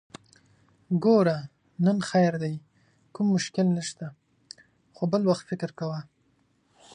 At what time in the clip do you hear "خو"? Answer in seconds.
4.95-5.03